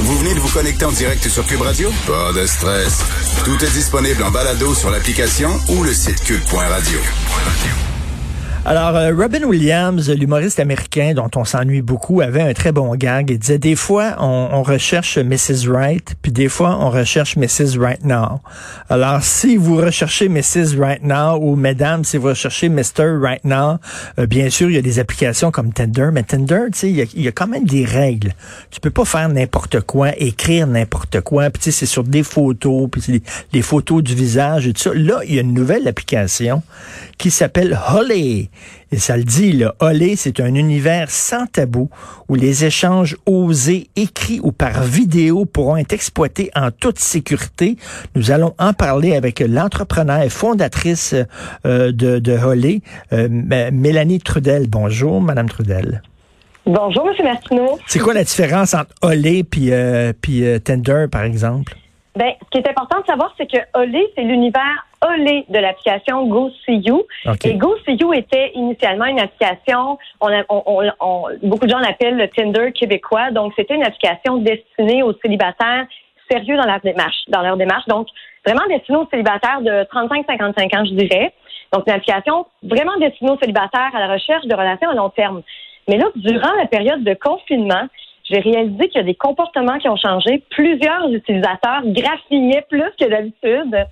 [0.00, 1.90] Vous venez de vous connecter en direct sur Cube Radio?
[2.06, 3.02] Pas de stress.
[3.44, 6.98] Tout est disponible en balado sur l'application ou le site cube.radio.
[8.68, 13.30] Alors, euh, Robin Williams, l'humoriste américain dont on s'ennuie beaucoup, avait un très bon gag.
[13.30, 15.70] Il disait, des fois, on, recherche Mrs.
[15.70, 17.78] Right, puis des fois, on recherche Mrs.
[17.78, 18.40] Right Now.
[18.88, 20.80] Alors, si vous recherchez Mrs.
[20.80, 23.20] Right Now, ou mesdames, si vous recherchez Mr.
[23.22, 23.76] Right Now,
[24.18, 27.06] euh, bien sûr, il y a des applications comme Tinder, mais Tinder, tu sais, il,
[27.14, 28.32] il y, a quand même des règles.
[28.72, 32.24] Tu peux pas faire n'importe quoi, écrire n'importe quoi, puis tu sais, c'est sur des
[32.24, 33.22] photos, puis les,
[33.52, 34.90] les photos du visage et tout ça.
[34.92, 36.64] Là, il y a une nouvelle application
[37.16, 38.50] qui s'appelle Holly.
[38.92, 41.90] Et ça le dit, le Olé, c'est un univers sans tabou
[42.28, 47.76] où les échanges osés, écrits ou par vidéo pourront être exploités en toute sécurité.
[48.14, 51.14] Nous allons en parler avec l'entrepreneur et fondatrice
[51.64, 54.68] euh, de, de Olé, euh, Mélanie Trudel.
[54.68, 56.02] Bonjour, Madame Trudel.
[56.64, 57.24] Bonjour, M.
[57.24, 57.78] Martineau.
[57.86, 61.76] C'est quoi la différence entre Olé puis, euh, puis Tinder, par exemple?
[62.16, 66.26] Ben, ce qui est important de savoir, c'est que Olé, c'est l'univers Olé de l'application
[66.26, 67.02] Go See You.
[67.44, 72.28] Et Go See You était initialement une application, on, on, beaucoup de gens l'appellent le
[72.28, 73.30] Tinder québécois.
[73.32, 75.86] Donc, c'était une application destinée aux célibataires
[76.30, 77.86] sérieux dans leur démarche, dans leur démarche.
[77.86, 78.08] Donc,
[78.46, 81.34] vraiment destinée aux célibataires de 35-55 ans, je dirais.
[81.72, 85.42] Donc, une application vraiment destinée aux célibataires à la recherche de relations à long terme.
[85.86, 87.86] Mais là, durant la période de confinement,
[88.28, 90.42] j'ai réalisé qu'il y a des comportements qui ont changé.
[90.50, 93.86] Plusieurs utilisateurs graffinaient plus que d'habitude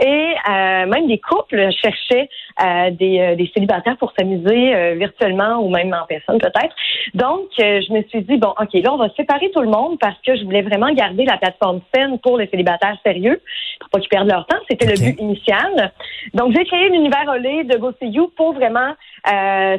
[0.00, 2.28] et euh, même des couples cherchaient
[2.62, 6.74] euh, des, euh, des, célibataires pour s'amuser virtuellement ou même en personne peut-être.
[7.14, 10.18] Donc, je me suis dit, bon, OK, là, on va séparer tout le monde parce
[10.24, 13.40] que je voulais vraiment garder la plateforme saine pour les célibataires sérieux
[13.80, 14.58] pour pas qu'ils perdent leur temps.
[14.70, 15.92] C'était le but initial.
[16.34, 18.94] Donc, j'ai créé l'univers Olé de GoSeeYou pour vraiment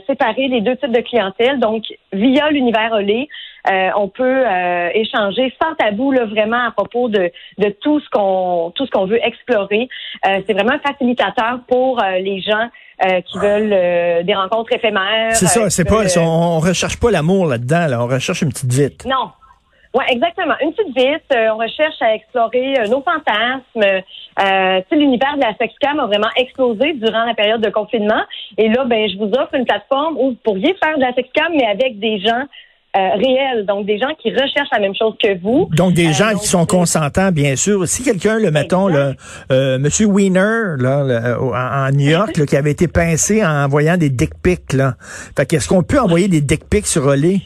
[0.08, 1.60] séparer les deux types de clientèle.
[1.60, 3.30] Donc, via l'univers Olé,
[3.70, 8.10] euh, on peut euh, échanger sans tabou là, vraiment à propos de, de tout ce
[8.10, 9.88] qu'on tout ce qu'on veut explorer.
[10.28, 12.70] Euh, c'est vraiment un facilitateur pour les gens
[13.26, 15.36] qui veulent des rencontres éphémères.
[15.36, 19.06] C'est ça, c'est pas on, recherche pas l'amour là-dedans, là, on recherche une petite vite.
[19.06, 19.32] Non.
[19.94, 20.54] Oui, exactement.
[20.62, 21.24] Une petite vite.
[21.52, 24.04] on recherche à explorer nos fantasmes.
[24.42, 28.24] Euh, l'univers de la sexcam a vraiment explosé durant la période de confinement.
[28.58, 31.52] Et là, ben, je vous offre une plateforme où vous pourriez faire de la sexcam,
[31.54, 32.44] mais avec des gens
[32.96, 35.68] euh, réels, donc des gens qui recherchent la même chose que vous.
[35.76, 37.88] Donc des euh, gens qui sont consentants, bien sûr.
[37.88, 39.16] Si quelqu'un, le mettons, le
[39.52, 44.32] euh, Monsieur Wiener, là, en, New York, qui avait été pincé en envoyant des dick
[44.44, 44.96] pics, là.
[45.36, 47.42] Fait qu'est-ce qu'on peut envoyer des dick pics sur Olé?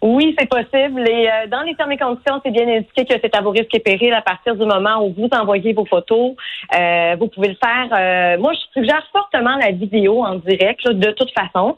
[0.00, 1.08] Oui, c'est possible.
[1.08, 3.74] Et euh, dans les termes et conditions, c'est bien indiqué que c'est à vos risques
[3.74, 6.34] et périls à partir du moment où vous envoyez vos photos.
[6.78, 7.88] Euh, vous pouvez le faire.
[7.92, 11.76] Euh, moi, je suggère fortement la vidéo en direct, de toute façon.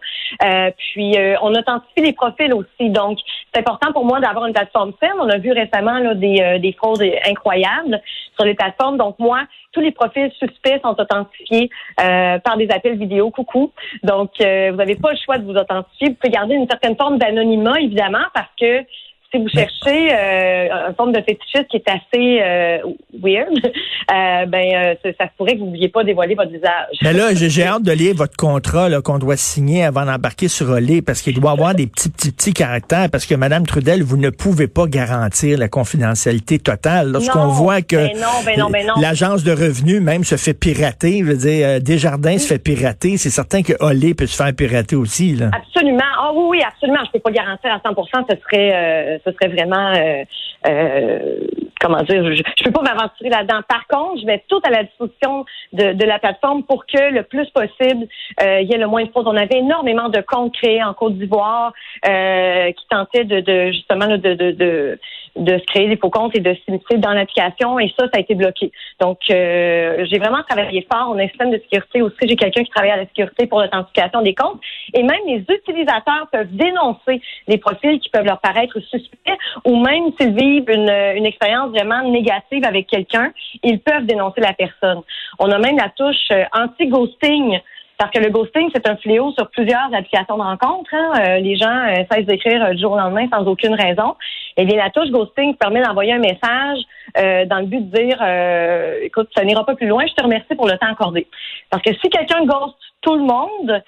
[0.77, 2.91] puis, on authentifie les profils aussi.
[2.91, 3.19] Donc,
[3.53, 5.17] c'est important pour moi d'avoir une plateforme saine.
[5.19, 8.01] On a vu récemment là, des, des fraudes incroyables
[8.35, 8.99] sur les plateformes.
[8.99, 13.31] Donc, moi, tous les profils suspects sont authentifiés par des appels vidéo.
[13.31, 13.73] Coucou.
[14.03, 16.09] Donc, vous n'avez pas le choix de vous authentifier.
[16.09, 18.85] Vous pouvez garder une certaine forme d'anonymat, évidemment parce que
[19.33, 22.79] si vous cherchez euh, une forme de fétichisme qui est assez euh,
[23.23, 26.97] weird, euh, ben euh, ça se pourrait que vous ne vouliez pas dévoiler votre visage.
[27.03, 31.03] Mais là, j'ai hâte de lire votre contrat qu'on doit signer avant d'embarquer sur Olé
[31.03, 34.31] parce qu'il doit avoir des petits petits petits caractères parce que Madame Trudel, vous ne
[34.31, 40.25] pouvez pas garantir la confidentialité totale lorsqu'on voit que ben ben l'agence de revenus même
[40.25, 44.15] se fait pirater, je veux dire euh, Desjardins se fait pirater, c'est certain que Olé
[44.15, 45.51] peut se faire pirater aussi là.
[45.53, 46.01] Absolument.
[46.19, 49.93] Ah oui oui, absolument, je peux pas garantir à 100%, ce serait ce serait vraiment
[49.95, 50.25] euh,
[50.67, 51.47] euh,
[51.81, 53.61] comment dire, je, ne peux pas m'aventurer là-dedans.
[53.69, 57.49] Par contre, je vais tout à la disposition de, la plateforme pour que le plus
[57.51, 58.07] possible,
[58.43, 59.27] euh, il y ait le moins de fraude.
[59.27, 61.73] On avait énormément de comptes créés en Côte d'Ivoire
[62.03, 64.99] qui tentaient de, justement de, de, de,
[65.37, 68.35] se créer des faux comptes et de s'immiscer dans l'application, et ça, ça a été
[68.35, 68.73] bloqué.
[69.01, 71.11] Donc, j'ai vraiment travaillé fort.
[71.11, 72.17] On a un système de sécurité aussi.
[72.23, 74.61] J'ai quelqu'un qui travaille à la sécurité pour l'authentification des comptes.
[74.95, 80.13] Et même les utilisateurs peuvent dénoncer les profils qui peuvent leur paraître suspects ou même
[80.19, 83.33] s'ils vivent une, une expérience vraiment négative avec quelqu'un,
[83.63, 85.03] ils peuvent dénoncer la personne.
[85.39, 87.61] On a même la touche euh, anti-ghosting
[88.01, 90.89] Parce que le ghosting, c'est un fléau sur plusieurs applications de rencontres.
[90.95, 91.13] Hein.
[91.21, 94.17] Euh, les gens euh, cessent d'écrire du jour au lendemain sans aucune raison.
[94.57, 96.79] Et bien, la touche ghosting permet d'envoyer un message
[97.17, 100.67] dans le but de dire, écoute, ça n'ira pas plus loin, je te remercie pour
[100.67, 101.27] le temps accordé.
[101.71, 103.83] Parce que si quelqu'un ghost tout le monde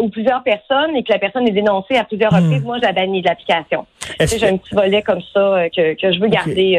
[0.00, 2.44] ou plusieurs personnes et que la personne est dénoncée à plusieurs hmm.
[2.44, 3.86] reprises, moi, je la bannis de l'application.
[4.20, 6.78] J'ai un petit volet comme ça que, que je veux garder.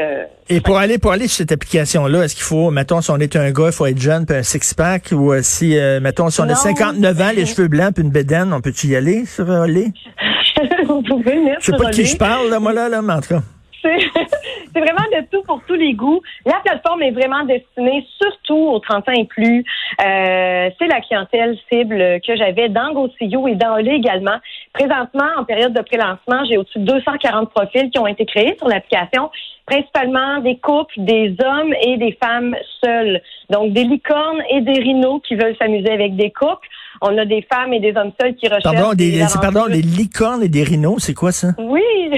[0.49, 3.35] et pour aller pour aller sur cette application-là, est-ce qu'il faut, mettons, si on est
[3.35, 6.55] un gars, il faut être jeune, puis un six-pack, ou si, mettons, si on a
[6.55, 9.65] 59 ans, les cheveux blancs, puis une bédaine, on peut-y y aller sur euh,
[10.85, 13.21] Vous pouvez, Je sais pas de qui je parle, là, moi, là, là, mais en
[13.21, 13.41] tout cas.
[13.83, 16.21] C'est vraiment de tout pour tous les goûts.
[16.45, 19.63] La plateforme est vraiment destinée surtout aux 30 ans et plus.
[20.01, 24.37] Euh, c'est la clientèle cible que j'avais dans GoCU et dans Olé également.
[24.73, 28.67] Présentement, en période de pré-lancement, j'ai au-dessus de 240 profils qui ont été créés sur
[28.67, 29.29] l'application,
[29.65, 33.21] principalement des couples, des hommes et des femmes seules.
[33.49, 36.67] Donc, des licornes et des rhinos qui veulent s'amuser avec des couples.
[37.01, 38.63] On a des femmes et des hommes seuls qui recherchent.
[38.63, 41.49] Pardon, des, pardon, des licornes et des rhinos, c'est quoi ça?
[41.57, 41.81] Oui.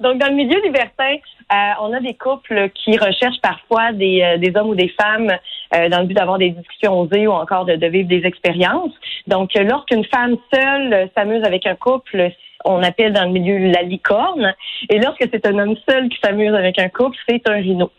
[0.00, 1.16] Donc, dans le milieu libertin,
[1.52, 5.30] euh, on a des couples qui recherchent parfois des, euh, des hommes ou des femmes
[5.74, 8.92] euh, dans le but d'avoir des discussions osées ou encore de, de vivre des expériences.
[9.26, 12.30] Donc, lorsqu'une femme seule s'amuse avec un couple,
[12.64, 14.54] on appelle dans le milieu la licorne.
[14.88, 17.90] Et lorsque c'est un homme seul qui s'amuse avec un couple, c'est un rhino.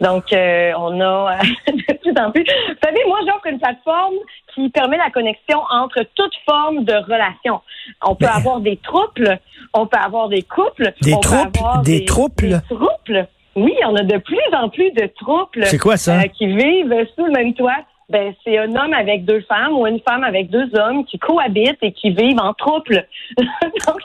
[0.00, 2.44] Donc, on a de plus en plus.
[2.44, 4.14] Vous savez, moi, j'offre une plateforme
[4.54, 7.60] qui permet la connexion entre toutes formes de relations.
[8.02, 9.20] On peut avoir des troupes,
[9.74, 10.92] on peut avoir des couples.
[11.02, 11.84] Des troupes?
[11.84, 12.42] Des, troupes?
[12.42, 13.28] Des troupes.
[13.54, 15.58] Oui, on a de plus en plus de troupes.
[15.64, 16.20] C'est quoi ça?
[16.20, 17.76] Euh, qui vivent sous le même toit.
[18.08, 21.82] Ben, c'est un homme avec deux femmes ou une femme avec deux hommes qui cohabitent
[21.82, 23.04] et qui vivent en couple.
[23.36, 23.98] Donc,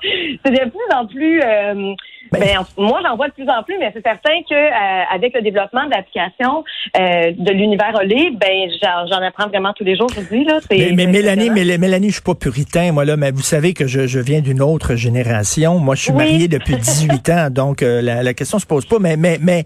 [0.44, 1.40] c'est de plus en plus.
[1.40, 1.94] Euh,
[2.32, 5.36] ben, ben moi, j'en vois de plus en plus, mais c'est certain que euh, avec
[5.36, 6.64] le développement de l'application
[6.98, 10.10] euh, de l'univers Olé, ben j'en apprends vraiment tous les jours.
[10.16, 10.60] Je dis là.
[10.72, 13.86] Mais, mais Mélanie, mais, Mélanie, je suis pas puritain, moi là, mais vous savez que
[13.86, 15.78] je, je viens d'une autre génération.
[15.78, 18.98] Moi, je suis marié depuis 18 ans, donc la, la question se pose pas.
[18.98, 19.66] Mais mais mais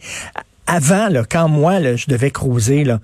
[0.68, 3.00] avant, là, quand moi, là, je devais cruiser, là,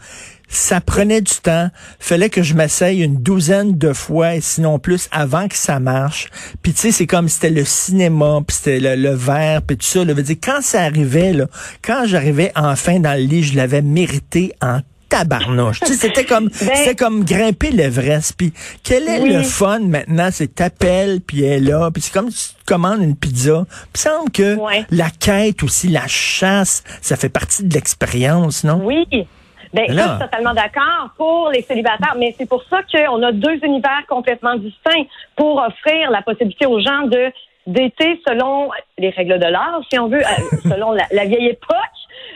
[0.51, 1.69] ça prenait du temps.
[1.99, 6.29] Fallait que je m'essaye une douzaine de fois, et sinon plus, avant que ça marche.
[6.61, 10.03] Puis tu sais, c'est comme c'était le cinéma, puis c'était le, verre, puis tout ça.
[10.03, 11.47] Là, veut dire, quand ça arrivait, là,
[11.81, 15.81] quand j'arrivais enfin dans le lit, je l'avais mérité en tabarnouche.
[15.81, 18.33] tu sais, c'était comme ben c'était comme grimper l'Everest.
[18.37, 18.53] Puis
[18.83, 20.29] quel est le fun maintenant?
[20.31, 21.91] C'est t'appelles, puis elle est là.
[21.91, 23.65] Puis c'est comme si tu commandes une pizza.
[23.91, 24.57] Puis semble que
[24.89, 28.81] la quête aussi, la chasse, ça fait partie de l'expérience, non?
[28.83, 29.05] Oui.
[29.73, 33.57] Ben, je suis totalement d'accord pour les célibataires, mais c'est pour ça qu'on a deux
[33.63, 37.31] univers complètement distincts pour offrir la possibilité aux gens de
[37.67, 41.77] d'été selon les règles de l'art, si on veut, euh, selon la, vieille époque,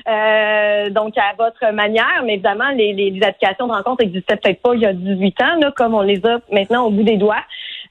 [0.08, 4.76] euh, donc à votre manière, mais évidemment, les, les, applications de rencontre n'existaient peut-être pas
[4.76, 7.44] il y a 18 ans, là, comme on les a maintenant au bout des doigts.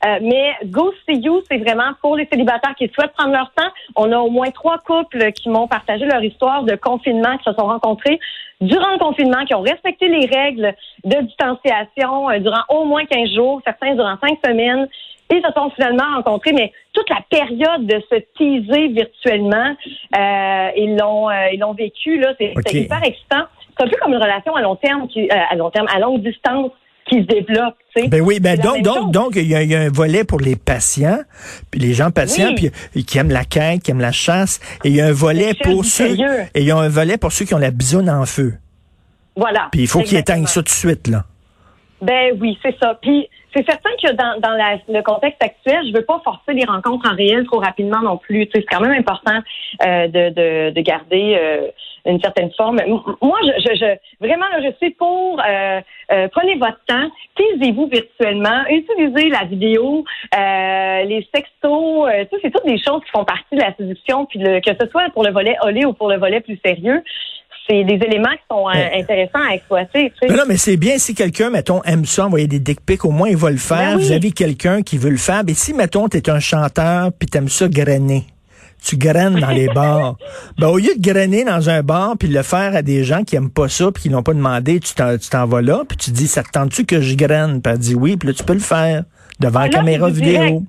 [0.05, 3.71] Euh, mais Go See You, c'est vraiment pour les célibataires qui souhaitent prendre leur temps.
[3.97, 7.53] On a au moins trois couples qui m'ont partagé leur histoire de confinement, qui se
[7.55, 8.19] sont rencontrés
[8.61, 10.75] durant le confinement, qui ont respecté les règles
[11.05, 14.89] de distanciation euh, durant au moins 15 jours, certains durant cinq semaines,
[15.31, 19.75] et se sont finalement rencontrés, mais toute la période de se teaser virtuellement,
[20.17, 23.45] euh, ils l'ont ils l'ont vécu là, c'est hyper excitant.
[23.77, 26.23] C'est un peu comme une relation à long terme, qui, à long terme, à longue
[26.23, 26.71] distance
[27.09, 27.75] qui se développe.
[28.09, 31.19] Ben oui, ben donc, donc, donc, il y, a un volet pour les patients,
[31.71, 34.97] puis les gens patients, puis qui aiment la quête, qui aiment la chasse, et il
[34.97, 36.19] y a un volet pour ceux,
[36.55, 38.55] et il y a un volet pour ceux qui ont la bisoune en feu.
[39.37, 39.69] Voilà.
[39.73, 41.25] Puis il faut qu'ils éteignent ça tout de suite, là.
[42.03, 42.99] Ben oui, c'est ça.
[43.01, 44.57] Puis c'est certain que dans, dans
[44.89, 48.49] le contexte actuel, je veux pas forcer les rencontres en réel trop rapidement non plus.
[48.53, 49.39] c'est quand même important
[49.87, 51.69] euh, de, de, de, garder euh,
[52.07, 52.81] une certaine forme.
[53.23, 55.81] Moi, je, je, vraiment, je suis pour euh,
[56.13, 62.67] euh prenez votre temps, teasez-vous virtuellement, utilisez la vidéo, euh, les sextos, euh, c'est toutes
[62.67, 65.33] des choses qui font partie de la séduction, puis le, que ce soit pour le
[65.33, 67.03] volet olé ou pour le volet plus sérieux
[67.69, 70.13] c'est des éléments qui sont intéressants à exploiter.
[70.21, 70.37] Tu sais.
[70.37, 73.29] non, mais c'est bien si quelqu'un, mettons, aime ça, envoyer des dick pics, au moins
[73.29, 73.97] il va le faire.
[73.97, 75.43] Ben Vous avez quelqu'un qui veut le faire.
[75.47, 78.25] Mais si, mettons, tu es un chanteur puis t'aimes ça grainer,
[78.83, 80.17] tu graines dans les bars.
[80.59, 83.35] Ben, au lieu de grainer dans un bar puis le faire à des gens qui
[83.35, 86.29] aiment pas ça puis qui l'ont pas demandé, tu t'en vas là puis tu dis,
[86.29, 87.61] ça te tente-tu que je graine?
[87.61, 89.05] Puis elle dit oui, puis là, tu peux le faire
[89.41, 90.63] devant la caméra vidéo.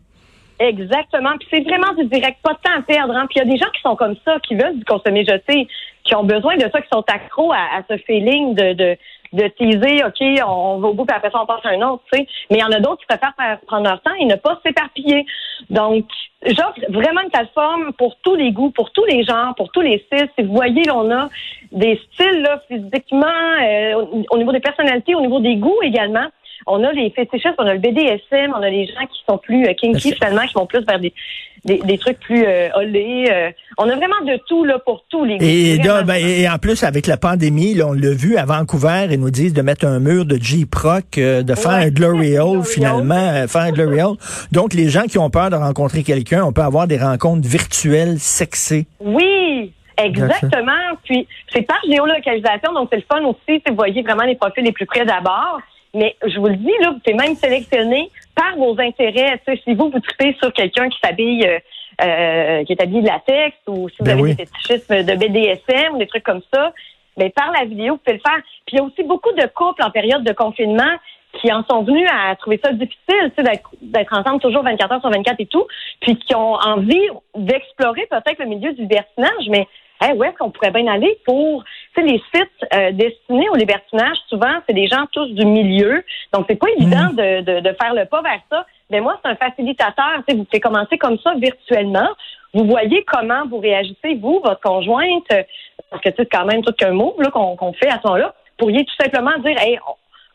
[0.59, 1.31] Exactement.
[1.39, 3.13] Puis c'est vraiment du direct, pas de temps à perdre.
[3.15, 3.27] Hein.
[3.29, 5.67] Puis il y a des gens qui sont comme ça, qui veulent du consommer jeté,
[6.03, 8.97] qui ont besoin de ça, qui sont accros à, ce feeling de, de,
[9.35, 12.03] de teaser, OK, on, va au bout, puis après ça, on passe à un autre,
[12.11, 12.27] tu sais.
[12.49, 15.25] Mais il y en a d'autres qui préfèrent prendre leur temps et ne pas s'éparpiller.
[15.69, 16.05] Donc,
[16.45, 20.05] j'offre vraiment une plateforme pour tous les goûts, pour tous les genres, pour tous les
[20.07, 20.29] styles.
[20.37, 21.29] Si vous voyez, on a
[21.71, 23.27] des styles, là, physiquement,
[23.61, 26.27] euh, au niveau des personnalités, au niveau des goûts également.
[26.67, 29.67] On a les fétichistes, on a le BDSM, on a les gens qui sont plus
[29.75, 31.13] kinky finalement, qui vont plus vers des,
[31.63, 32.69] des, trucs plus euh,
[33.77, 37.07] on a vraiment de tout là pour tous les et, ben, et en plus, avec
[37.07, 40.38] la pandémie, on l'a vu à Vancouver, ils nous disent de mettre un mur de
[40.38, 44.17] J-Proc, de faire un Glory Hole finalement, faire un Glory Hole.
[44.51, 48.19] Donc, les gens qui ont peur de rencontrer quelqu'un, on peut avoir des rencontres virtuelles
[48.19, 48.85] sexées.
[49.00, 50.95] Oui, Exactement.
[51.03, 53.62] Puis c'est par géolocalisation, donc c'est le fun aussi.
[53.67, 55.59] Vous voyez vraiment les profils les plus près d'abord.
[55.95, 59.41] Mais je vous le dis, là, c'est même sélectionné par vos intérêts.
[59.63, 61.59] si vous, vous tripez sur quelqu'un qui s'habille, euh,
[62.03, 65.95] euh, qui est habillé de latex, ou si vous ben avez des fétichismes de BDSM
[65.95, 66.73] ou des trucs comme ça,
[67.17, 68.43] mais ben, par la vidéo, vous pouvez le faire.
[68.67, 70.91] Puis il y a aussi beaucoup de couples en période de confinement
[71.39, 73.31] qui en sont venus à trouver ça difficile,
[73.81, 75.65] d'être ensemble toujours 24 heures sur 24 et tout,
[76.01, 79.67] puis qui ont envie d'explorer peut-être le milieu du libertinage, mais
[80.05, 81.63] hey, où est-ce qu'on pourrait bien aller pour,
[81.95, 86.03] tu sais, les sites euh, destinés au libertinage, souvent, c'est des gens tous du milieu,
[86.33, 87.15] donc c'est pas évident mm.
[87.15, 88.65] de, de, de, faire le pas vers ça.
[88.89, 92.09] Mais moi, c'est un facilitateur, tu sais, vous pouvez commencer comme ça virtuellement.
[92.53, 95.27] Vous voyez comment vous réagissez, vous, votre conjointe,
[95.89, 98.33] parce que c'est quand même tout qu'un mot qu'on fait à ce moment-là.
[98.57, 99.79] Pourriez tout simplement dire, hey,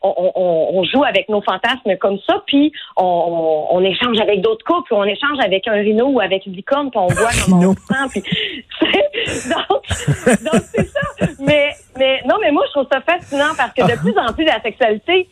[0.03, 5.39] on, joue avec nos fantasmes comme ça, puis on, échange avec d'autres couples, on échange
[5.45, 8.21] avec un rhino ou avec une licorne, puis on voit comment on se sent.
[8.21, 11.27] Puis, donc, donc c'est ça.
[11.41, 14.45] Mais, mais non, mais moi, je trouve ça fascinant parce que de plus en plus,
[14.45, 15.29] la sexualité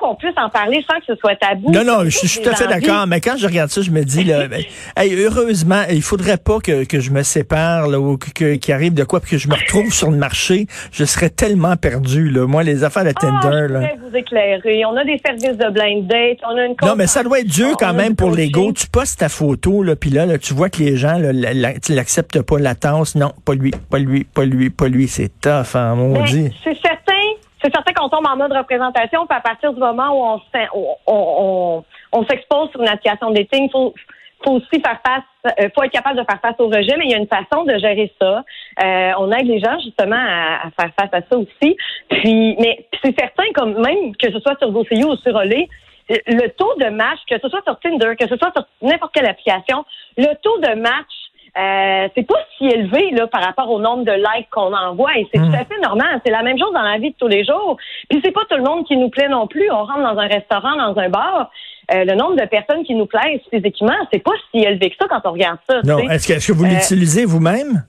[0.00, 1.70] qu'on puisse en parler sans que ce soit tabou.
[1.70, 3.06] Non, non, je, suis tout à fait d'accord.
[3.06, 4.62] Mais quand je regarde ça, je me dis, là, ben,
[4.96, 9.04] heureusement, il faudrait pas que, que je me sépare là, ou qu'il qui arrive de
[9.04, 10.66] quoi, puis que je me retrouve sur le marché.
[10.92, 12.30] Je serais tellement perdu.
[12.30, 12.46] Là.
[12.46, 13.36] Moi, les affaires de Tinder.
[13.42, 13.80] Ah, je là.
[14.00, 14.84] vous éclairer.
[14.86, 16.38] On a des services de blind date.
[16.48, 18.72] On a une Non, mais ça doit être dur quand même pour l'ego.
[18.72, 21.18] Tu postes ta photo, là, puis là, là, tu vois que les gens,
[21.88, 23.14] l'acceptes pas la tasse.
[23.14, 25.08] Non, pas lui, pas lui, pas lui, pas lui.
[25.08, 26.50] C'est tough, hein, maudit.
[26.64, 26.89] C'est certain
[27.62, 30.38] c'est certain qu'on tombe en mode représentation, puis à partir du moment
[31.06, 33.94] où on, s'expose sur une application de dating, faut,
[34.44, 37.10] faut aussi faire face, euh, faut être capable de faire face au rejet, mais il
[37.10, 38.44] y a une façon de gérer ça.
[38.82, 41.76] Euh, on aide les gens justement à, faire face à ça aussi.
[42.08, 45.68] Puis, mais c'est certain, comme même que ce soit sur GoSeeYou ou sur Olé,
[46.08, 49.28] le taux de match, que ce soit sur Tinder, que ce soit sur n'importe quelle
[49.28, 49.84] application,
[50.16, 51.19] le taux de match
[51.58, 55.26] euh, c'est pas si élevé là par rapport au nombre de likes qu'on envoie et
[55.32, 55.50] c'est hmm.
[55.50, 56.20] tout à fait normal.
[56.24, 57.76] C'est la même chose dans la vie de tous les jours.
[58.08, 59.70] Puis c'est pas tout le monde qui nous plaît non plus.
[59.70, 61.50] On rentre dans un restaurant, dans un bar.
[61.92, 65.06] Euh, le nombre de personnes qui nous plaisent physiquement, c'est pas si élevé que ça
[65.08, 65.80] quand on regarde ça.
[65.82, 67.84] Non, est-ce que, est que, vous euh, l'utilisez vous-même?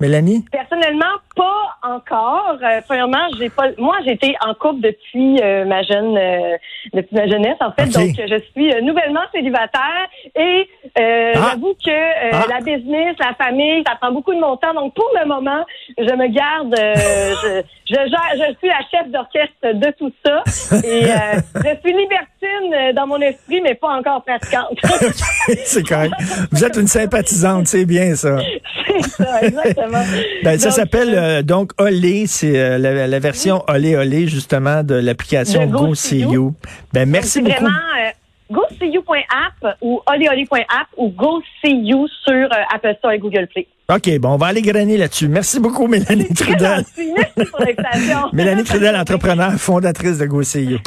[0.00, 0.44] Mélanie?
[0.50, 1.04] Personnellement,
[1.36, 2.56] pas encore.
[2.62, 3.64] Euh, premièrement, j'ai pas.
[3.78, 6.56] Moi, j'étais en couple depuis euh, ma jeune, euh,
[6.94, 7.86] depuis ma jeunesse en fait.
[7.86, 11.50] Donc, je suis euh, nouvellement célibataire et ah.
[11.50, 12.46] j'avoue que ah.
[12.48, 14.74] la business, la famille, ça prend beaucoup de mon temps.
[14.74, 15.64] Donc, pour le moment,
[15.98, 16.74] je me garde.
[16.76, 20.42] je, je, je suis la chef d'orchestre de tout ça
[20.82, 21.02] et
[21.54, 24.78] je suis libertine dans mon esprit, mais pas encore pratiquante.
[25.64, 26.14] c'est correct.
[26.50, 28.38] Vous êtes une sympathisante, c'est bien ça.
[28.86, 30.02] c'est ça, exactement.
[30.42, 35.66] Ben, ça s'appelle euh, donc Olé, c'est euh, la, version Olé Olé justement de l'application
[35.66, 36.54] GoSeeYou.
[36.92, 37.52] Ben merci beaucoup.
[37.52, 38.10] Vraiment, euh,
[38.50, 43.66] GoSeeYou.app ou oléolé.app ou GoSeeYou sur Apple Store et Google Play.
[43.94, 45.28] OK, bon, on va aller grainer là-dessus.
[45.28, 46.84] Merci beaucoup, Mélanie Trudel.
[46.96, 48.28] Merci pour l'invitation.
[48.32, 50.78] Mélanie Trudel, entrepreneur, fondatrice de GoSeeYou.